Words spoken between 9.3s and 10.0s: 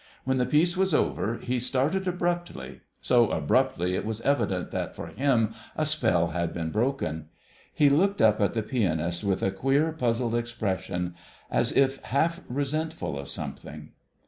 a queer,